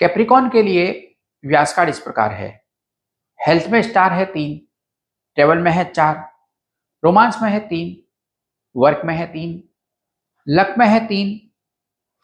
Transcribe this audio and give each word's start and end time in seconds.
Capricorn 0.00 0.48
के 0.48 0.62
लिए 0.62 0.86
व्यास 1.44 1.74
card 1.74 1.88
इस 1.90 1.98
प्रकार 2.00 2.32
है। 2.32 2.48
हेल्थ 3.40 3.68
में 3.68 3.80
स्टार 3.82 4.12
है 4.12 4.24
तीन 4.24 4.58
ट्रेवल 5.36 5.58
में 5.58 5.70
है 5.70 5.84
चार 5.84 6.16
रोमांस 7.02 7.38
में 7.42 7.50
है 7.50 7.58
तीन 7.68 7.96
वर्क 8.76 9.02
में 9.04 9.14
है 9.14 9.26
तीन 9.26 9.62
लक 10.46 10.74
में 10.78 10.86
है 10.86 11.06
तीन 11.06 11.36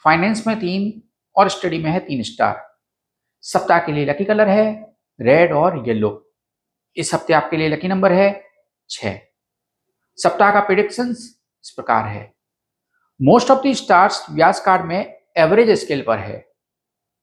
फाइनेंस 0.04 0.46
में 0.46 0.58
तीन 0.60 1.02
और 1.36 1.48
स्टडी 1.48 1.78
में 1.78 1.90
है 1.90 1.98
तीन 2.00 2.22
स्टार 2.22 2.62
सप्ताह 3.44 3.78
के 3.78 3.92
लिए 3.92 4.04
लकी 4.04 4.24
कलर 4.24 4.48
है 4.48 4.66
रेड 5.20 5.52
और 5.52 5.82
येलो 5.88 6.10
इस 6.96 7.14
हफ़्ते 7.14 7.32
आपके 7.32 7.56
लिए 7.56 7.68
लकी 7.68 7.88
नंबर 7.88 8.12
है 8.12 8.30
छ 8.90 9.14
सप्ताह 10.18 10.52
का 10.52 10.60
प्रिडिक्शन 10.60 11.10
इस 11.10 11.72
प्रकार 11.76 12.06
है। 12.06 12.32
मोस्ट 13.20 13.50
ऑफ़ 13.50 13.66
द 13.66 13.72
स्टार्स 13.74 14.24
व्यास 14.30 14.60
कार्ड 14.64 14.84
में 14.84 15.14
एवरेज 15.36 15.70
स्केल 15.80 16.02
पर 16.02 16.18
है। 16.18 16.36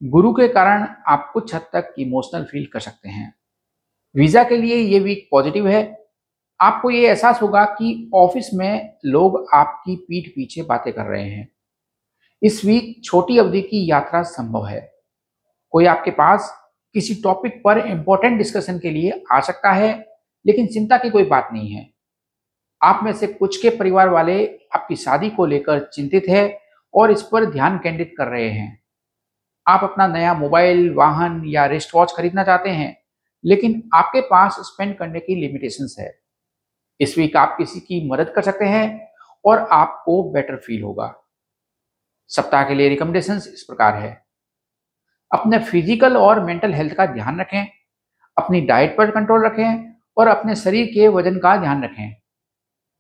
गुरु 0.02 0.34
के 0.34 0.48
कारण 0.48 0.88
आप 1.08 1.30
कुछ 1.34 1.56
हद 1.56 1.62
तक 1.62 1.94
इमोशनल 2.00 2.44
फील 2.44 2.66
कर 2.66 2.80
सकते 2.80 3.10
हैं। 3.10 3.34
वीज़ा 4.16 4.44
के 4.44 4.58
लिए 4.58 4.76
ये 4.76 5.00
वीक 5.00 5.28
पॉजिटिव 5.32 5.68
है। 5.68 6.06
आपको 6.60 6.90
ये 6.90 7.08
एहसास 7.08 7.42
होगा 7.42 7.66
कि 7.66 8.10
ऑफ़िस 8.14 8.54
में 8.54 8.98
लोग 9.06 9.48
आपकी 9.54 9.96
पीठ 9.96 10.30
पीछे 10.30 10.62
बातें 10.62 10.94
कर 10.94 11.06
रहे 11.06 11.30
हैं। 11.30 11.48
इस 12.42 12.66
वीक 12.66 13.04
छोटी 13.04 13.38
अवधि 13.38 13.62
की 13.62 13.92
यात्रा 13.92 14.22
संभव 14.22 14.68
है। 14.68 14.92
कोई 15.70 15.86
आपके 15.86 16.12
पास 16.12 16.52
किसी 16.94 17.16
टॉपिक 17.16 17.62
पर 17.64 17.78
इंपॉर्टेंट 17.78 18.38
डिस्कशन 18.38 18.80
के 18.80 18.90
लिए 18.90 19.24
आ 19.32 19.40
सकता 19.40 19.72
है, 19.72 19.94
लेकिन 20.46 20.68
चिंता 20.68 20.98
की 20.98 21.10
कोई 21.10 21.24
बात 21.24 21.50
नहीं 21.54 21.72
है। 21.72 21.90
आप 22.84 23.04
में 23.04 23.14
से 23.14 23.28
कुछ 23.28 23.62
के 23.62 23.70
परिवार 23.70 24.10
वाले 24.10 24.46
आपकी 24.76 24.96
शादी 24.96 25.30
को 25.30 25.46
लेकर 25.46 25.90
चिंतित 25.94 26.26
है 26.30 26.60
और 26.94 27.12
इस 27.12 27.22
पर 27.22 27.46
ध्यान 27.46 27.78
केंद्रित 27.78 28.14
कर 28.18 28.28
रहे 28.28 28.50
हैं। 28.50 28.81
आप 29.68 29.84
अपना 29.84 30.08
नया 30.08 30.34
मोबाइल, 30.34 30.90
वाहन 30.94 31.42
या 31.46 31.66
रिस्ट 31.66 31.96
वॉच 31.96 32.14
खरीदना 32.18 32.44
चाहते 32.44 32.70
हैं, 32.70 32.96
लेकिन 33.44 33.82
आपके 33.94 34.22
पास 34.22 34.56
स्पेंड 34.62 34.98
करने 34.98 35.20
की 35.20 35.36
लिमिटेशन 35.36 35.88
है। 36.00 36.12
इस 37.00 37.18
वीक 37.18 37.38
आप 37.38 37.56
किसी 37.58 37.80
की 37.80 38.10
मदद 38.10 38.30
कर 38.30 38.42
सकते 38.42 38.66
हैं 38.66 39.10
और 39.46 39.68
आपको 39.72 40.24
बेटर 40.34 40.56
फील 40.56 40.82
होगा। 40.84 41.14
सप्ताह 42.30 42.64
के 42.64 42.74
लिए 42.74 42.90
रिकमेंडेशन 42.90 43.36
इस 43.36 43.66
प्रकार 43.70 43.96
है। 43.96 44.12
अपने 45.32 45.60
फ़िज़िकल 45.60 46.18
और 46.18 46.44
मेंटल 46.44 46.74
हेल्थ 46.74 46.94
का 46.94 47.06
ध्यान 47.06 47.40
रखें, 47.42 47.68
अपनी 48.38 48.62
डाइट 48.62 48.98
पर 48.98 49.12
कंट्रोल 49.12 49.46
रखें 49.46 49.94
और 50.18 50.28
अपने 50.28 50.56
शरीर 50.56 50.86
के 50.86 51.08
वज़न 51.08 51.38
का 51.40 51.56
ध्यान 51.58 51.84
रखें। 51.84 52.16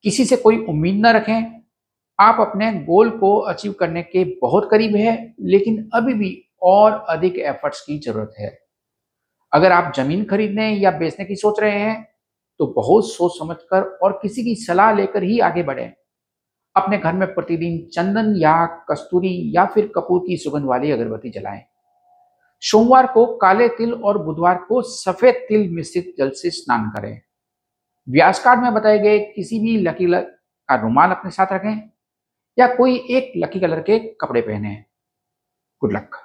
किसी 0.06 0.26
से 0.26 0.36
कोई 0.36 0.58
उम्मीद 0.66 1.06
न 1.06 1.12
रखें, 1.12 1.62
आप 2.20 2.40
अपने 2.40 2.72
गोल 2.84 3.10
को 3.10 3.36
अचीव 3.40 3.72
करने 3.72 4.02
के 4.04 4.24
बहुत 4.42 4.68
करीब 4.72 4.96
है, 4.96 5.36
लेकिन 5.42 5.90
अभी 5.94 6.14
भी 6.14 6.30
और 6.62 6.92
अधिक 7.10 7.38
एफर्ट्स 7.40 7.82
की 7.82 7.98
ज़रूरत 8.00 8.34
है। 8.40 8.58
अगर 9.54 9.72
आप 9.72 9.92
ज़मीन 9.96 10.24
खरीदने 10.26 10.70
या 10.70 10.92
बेचने 10.92 11.26
की 11.26 11.36
सोच 11.36 11.60
रहे 11.60 11.80
हैं 11.80 12.08
तो 12.60 12.66
बहुत 12.68 13.10
सोच 13.10 13.32
समझकर 13.32 13.84
और 14.04 14.20
किसी 14.22 14.44
की 14.44 14.56
सलाह 14.58 14.92
लेकर 14.94 15.24
ही 15.24 15.40
आगे 15.42 15.64
बढ़े। 15.64 15.86
अपने 16.76 16.98
घर 16.98 17.14
में 17.14 17.34
प्रतिदिन 17.34 17.80
चंदन 17.94 18.34
या 18.38 18.66
कस्तूरी 18.90 19.52
या 19.56 19.66
फिर 19.66 19.92
कपूर 19.96 20.20
की 20.28 20.38
सुगंध 20.38 20.66
वाली 20.66 20.92
अगरबत्ती 20.92 21.30
जलाएँ। 21.30 21.64
सोमवार 22.64 23.08
को 23.08 23.26
काले 23.38 23.68
तिल 23.70 23.94
और 23.94 24.18
बुधवार 24.18 24.58
को 24.68 24.82
सफ़ेद 24.84 25.36
तिल 25.50 25.70
मिश्रित 25.70 26.14
जल 26.18 26.30
से 26.32 26.50
स्नान 26.52 26.90
करें। 26.90 27.22
व्यास 28.08 28.44
कार्ड 28.44 28.62
में 28.62 28.74
बताए 28.74 29.00
गए 29.00 29.20
किसी 29.28 29.60
भी 29.60 29.78
लकी 29.80 30.06
कलर 30.06 30.22
का 30.70 30.76
रुमाल 30.82 31.12
अपने 31.12 31.32
साथ 31.32 31.54
रखें 31.54 31.90
या 32.58 32.68
कोई 32.76 32.96
एक 33.12 33.32
लकी 33.38 33.60
कलर 33.60 33.82
के 33.82 34.00
कपड़े 34.16 34.42
पहने। 34.42 34.76
Good 35.82 35.94
luck 35.94 36.22